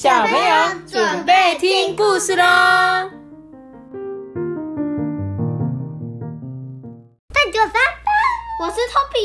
[0.00, 2.44] 小朋友准备听故事喽！
[7.32, 8.12] 大九三八，
[8.62, 9.18] 我是托比。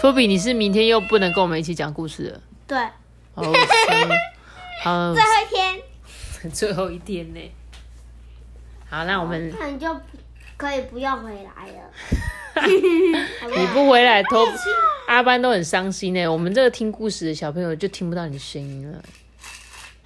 [0.00, 2.40] 托比，你是明天又不能跟我们一起讲故事了？
[2.68, 2.78] 对，
[3.34, 3.42] 好，
[4.84, 5.82] 好，最后一天，
[6.54, 7.40] 最后一天呢？
[8.88, 9.92] 好，那我们那你就
[10.56, 11.90] 可以不要回来了。
[12.62, 14.46] 你不回来，托
[15.08, 16.28] 阿班都很伤心呢。
[16.28, 19.02] 我们这个听故事的小朋友就听不到你声音了。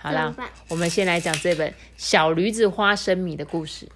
[0.02, 0.34] 好啦，
[0.68, 3.86] 我们先来讲这本《小驴子花生米》的故事。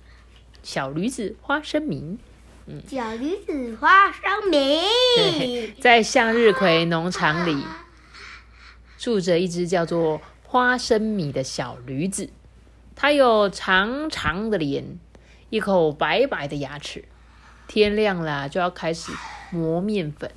[0.63, 2.19] 小驴子花生米，
[2.67, 7.65] 嗯，小驴子花生米， 在向日葵农场里
[8.99, 12.29] 住着一只叫做花生米的小驴子。
[12.95, 14.99] 它有长长的脸，
[15.49, 17.07] 一口白白的牙齿。
[17.67, 19.11] 天亮了就要开始
[19.51, 20.31] 磨面粉，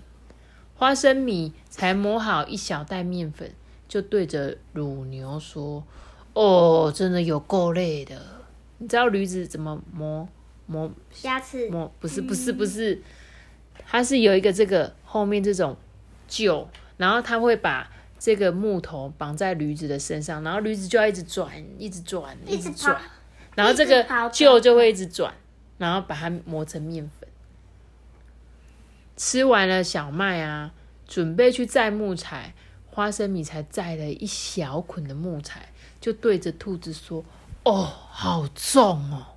[0.76, 3.54] 花生米才磨好一小袋面粉。
[3.88, 5.84] 就对着乳牛说
[6.34, 8.22] ：“哦，真的有够累的。
[8.80, 10.28] 你知道驴子怎么磨
[10.66, 10.92] 磨
[11.24, 11.70] 牙齿？
[11.70, 13.02] 磨不是不是不是，
[13.86, 15.78] 它是有一个这个后面这种
[16.30, 23.02] 臼，然后它会把这个木头绑在驴子的身上，然后驴子就要一直转，一直转，一直转，
[23.56, 25.34] 然后这个臼就会一直转，
[25.78, 27.30] 然后把它磨成面粉。
[29.16, 30.74] 吃完了小麦啊，
[31.08, 32.54] 准备去载木材。”
[32.98, 37.24] 花生米才摘了一小捆的木材，就对着兔子说
[37.62, 39.36] ：“哦，好重哦！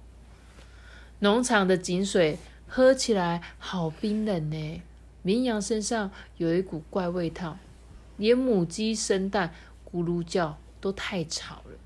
[1.19, 4.83] 农场的井水喝起来好冰冷呢。
[5.21, 7.59] 绵羊身上有一股怪味道，
[8.17, 9.53] 连母鸡生蛋
[9.93, 11.77] 咕噜叫都太吵了。”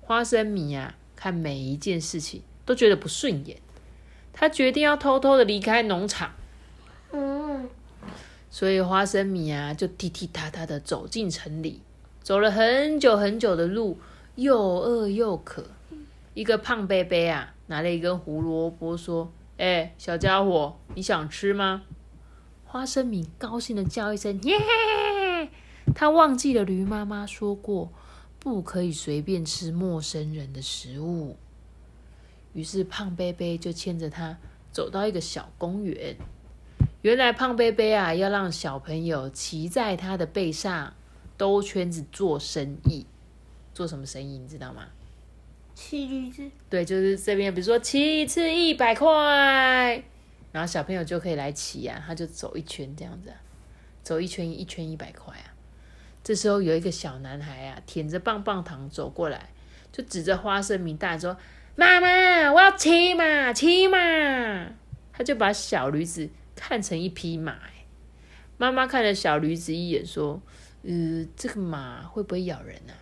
[0.00, 3.60] 花生米呀，看每一件事情都觉得不顺眼，
[4.32, 6.36] 他决定要偷偷的离开农场。
[8.54, 11.80] 所以花生米啊，就踢踢踏踏的走进城里，
[12.22, 13.98] 走了很久很久的路，
[14.36, 15.64] 又饿又渴。
[16.34, 21.82] 一个胖贝贝啊，拿了一根胡萝卜，说：“哎，小家伙，你想吃吗？”
[22.64, 24.56] 花生米高兴的叫一声：“耶！”
[25.92, 27.92] 他忘记了驴妈妈说过，
[28.38, 31.36] 不可以随便吃陌生人的食物。
[32.52, 34.38] 于是胖贝贝就牵着他
[34.70, 36.16] 走到一个小公园。
[37.04, 40.94] 原来胖贝贝啊，要让小朋友骑在他的背上
[41.36, 43.04] 兜圈子做生意。
[43.74, 44.38] 做什么生意？
[44.38, 44.86] 你知道吗？
[45.74, 46.50] 骑驴子。
[46.70, 50.02] 对，就是这边，比如说骑一次一百块，
[50.50, 53.30] 然后小朋友就可以来骑啊，他就走一圈这样子，
[54.02, 55.52] 走一圈一圈一百块啊。
[56.22, 59.50] 这时候有一个小男孩啊，舔着棒棒糖走过来，
[59.92, 61.36] 就指着花生米大说
[61.76, 63.98] ：“妈妈，我要骑马，骑马！”
[65.12, 66.30] 他就把小驴子。
[66.66, 67.58] 看成一匹马，
[68.56, 70.40] 妈妈看了小驴子一眼，说
[70.82, 72.96] ：“呃，这个马会不会咬人啊？”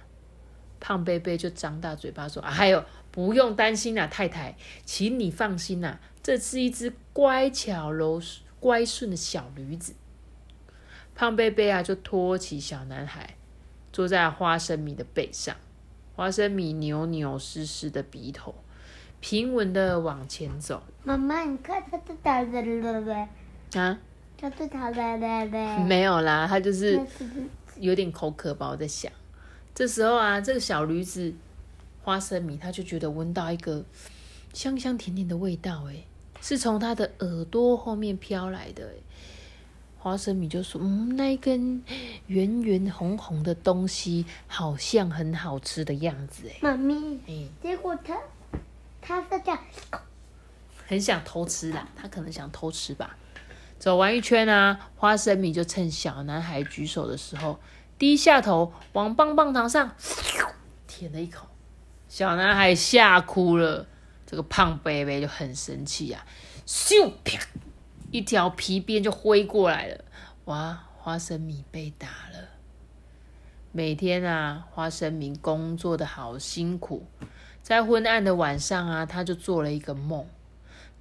[0.80, 8.20] 胖贝贝就张大嘴巴说：“啊，还有，不用担心啊，太太，请你放心啦，这是一只乖巧柔
[8.58, 9.94] 乖顺的小驴子。”
[11.14, 13.36] 胖贝贝啊，就托起小男孩，
[13.92, 15.54] 坐在花生米的背上，
[16.16, 18.56] 花生米扭扭湿湿的鼻头，
[19.20, 20.82] 平稳的往前走。
[21.04, 23.28] 妈妈，你看它都打人了呗。
[23.74, 23.98] 啊，
[24.36, 27.00] 他是他的嘞嘞，没有啦，他就是
[27.78, 28.68] 有点口渴吧。
[28.68, 29.10] 我在想，
[29.74, 31.32] 这时候啊，这个小驴子
[32.02, 33.84] 花生米，他就觉得闻到一个
[34.52, 36.04] 香香甜甜的味道，哎，
[36.40, 38.90] 是从他的耳朵后面飘来的。
[39.98, 41.80] 花生米就说：“嗯，那一根
[42.26, 48.18] 圆圆红红的东西，好像很好吃的样子。”哎，妈咪，哎，结果他
[49.00, 49.60] 他是这样，
[50.88, 53.16] 很想偷吃啦，他可能想偷吃吧。
[53.82, 57.59] 走完一圈啊，花生米就趁小男孩举手的时候，
[57.98, 59.97] 低下头往棒棒糖上
[60.87, 61.48] 舔了一口。
[62.06, 63.88] 小男孩吓哭了，
[64.25, 66.25] 这个胖贝贝就很生气啊，
[66.65, 67.41] 咻啪，
[68.12, 70.04] 一条皮鞭就挥过来了。
[70.44, 72.50] 哇，花生米被打了。
[73.73, 77.05] 每天啊，花生米工作的好辛苦，
[77.62, 80.25] 在昏暗的晚上啊，他就做了一个梦。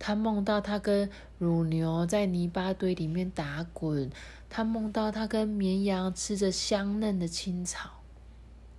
[0.03, 1.07] 他梦到他跟
[1.37, 4.09] 乳牛在泥巴堆里面打滚，
[4.49, 8.01] 他梦到他跟绵羊吃着香嫩的青草。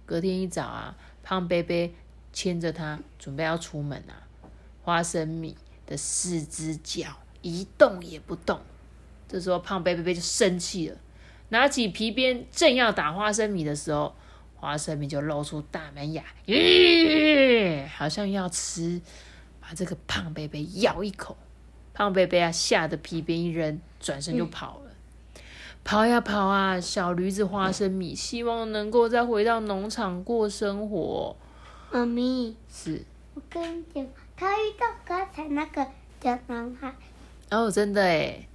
[0.04, 1.94] 隔天一早啊，胖贝贝
[2.32, 4.26] 牵着他准备要出门啊，
[4.82, 7.06] 花生米的四只脚
[7.40, 8.58] 一动也不动。
[9.28, 10.98] 这时候胖贝贝就生气了，
[11.50, 14.12] 拿起皮鞭正要打花生米的时候，
[14.56, 19.00] 花生米就露出大门牙，咦，好像要吃。
[19.74, 21.36] 这个胖贝贝咬一口，
[21.94, 24.90] 胖贝贝啊，吓得皮鞭一扔，转身就跑了。
[25.84, 31.36] 跑呀跑啊，小驴子花生米希望能够再回到农场过生活。
[31.90, 33.04] 妈咪，是，
[33.34, 35.86] 我跟你讲，他遇到刚才那个
[36.22, 36.94] 小男孩。
[37.50, 38.46] 哦，真的哎，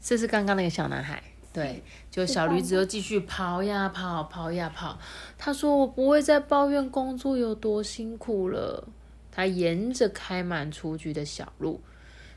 [0.00, 1.22] 这是刚刚那个小男孩。
[1.52, 4.98] 对，就小驴子又继续跑呀跑，跑呀跑。
[5.36, 8.88] 他说：“我不会再抱怨工作有多辛苦了。”
[9.32, 11.80] 他沿着开满雏菊的小路，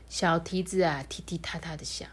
[0.08, 2.08] 小蹄子啊踢踢踏踏的响，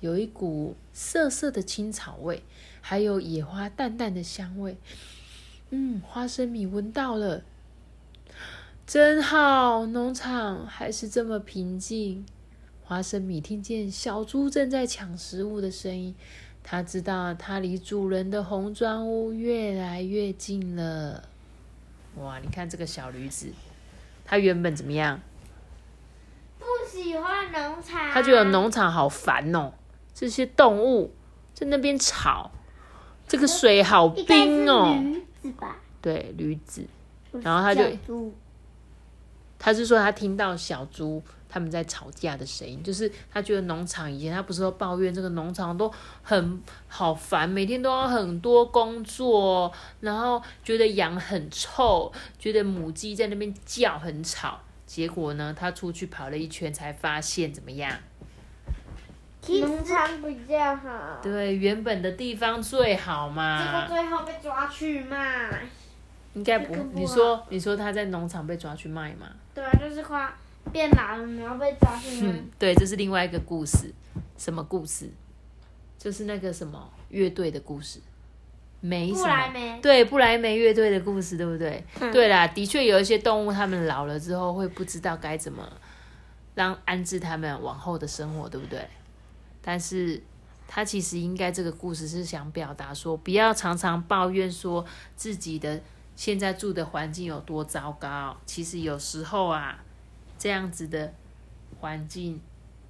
[0.00, 2.42] 有一股涩涩的青草味，
[2.80, 4.76] 还有野花淡淡的香味。
[5.70, 7.42] 嗯，花生米闻到了，
[8.86, 12.26] 真好，农场还是这么平静。
[12.82, 16.14] 花生米听见小猪正在抢食物的声音，
[16.62, 21.28] 他知道他离主人的红砖屋越来越近了。
[22.16, 23.48] 哇，你看这个小驴子，
[24.26, 25.20] 他原本怎么样？
[26.58, 28.10] 不喜欢农场。
[28.12, 29.72] 他觉得农场好烦哦，
[30.12, 31.14] 这些动物
[31.54, 32.50] 在那边吵，
[33.28, 34.98] 这个水好冰哦。
[35.00, 35.76] 驴子吧？
[36.02, 36.84] 对，驴子。
[37.42, 37.84] 然后他就，
[39.58, 41.22] 他是说他听到小猪。
[41.48, 45.90] 他们在吵架的声音，就是他觉得农场以前他不是说抱怨这个农场都
[46.22, 54.60] 很好烦，每天都要很多工作，然后觉得羊很臭，觉得母鸡在那边叫很吵。
[54.84, 57.90] 结果呢，他出去跑了一圈，才发现怎么样？
[59.48, 61.20] 农场比较好。
[61.22, 63.64] 对，原本的地方最好嘛。
[63.64, 65.66] 结果最后被抓去卖。
[66.36, 66.76] 应该不？
[66.92, 69.26] 你说，你说他在农场被抓去卖吗？
[69.54, 70.32] 对啊，就是夸。
[70.72, 73.92] 变老了，然后被抓去卖嗯，对，这是另外一个故事。
[74.36, 75.08] 什么故事？
[75.96, 78.00] 就是那个什么乐队的故事。
[78.80, 79.80] 梅不来梅。
[79.80, 81.82] 对，不来梅乐队的故事，对不对？
[82.12, 85.66] 对啦，的确有一些动物，它们老了之后会不知道该怎么
[86.56, 88.86] 让安置它们往后的生活，对不对？
[89.62, 90.20] 但是，
[90.66, 94.84] 他其实应该这个故事是想表达说，不要常常抱怨说
[95.14, 95.80] 自己的
[96.16, 98.36] 现在住的环境有多糟糕。
[98.44, 99.78] 其实有时候啊。
[100.38, 101.14] 这样子的
[101.80, 102.38] 环境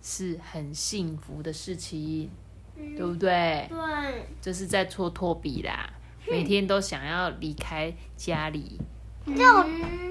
[0.03, 2.29] 是很幸福的事情，
[2.75, 3.69] 对不对？
[3.71, 5.89] 对，就是在搓托比啦，
[6.29, 8.81] 每天都想要离开家里。
[9.25, 9.33] 就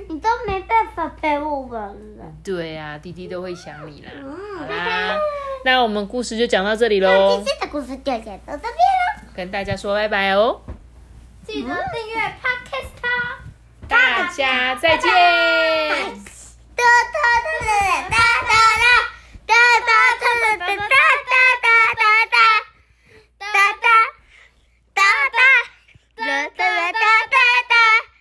[0.07, 1.77] 你都没办法陪我们
[2.17, 2.23] 了。
[2.41, 4.11] 对呀，弟弟都会想你啦。
[4.57, 5.17] 好啦，
[5.65, 7.35] 那我们故事就讲到这里喽。
[7.35, 10.61] 今天的故事就讲到这边喽，跟大家说拜拜哦。
[11.45, 12.33] 记得订阅
[14.35, 15.94] 家再见。